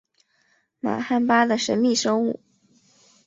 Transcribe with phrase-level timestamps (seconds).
[0.79, 2.39] 玛罕巴的神秘生物。